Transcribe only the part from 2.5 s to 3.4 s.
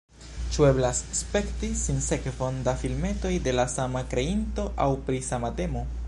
da filmetoj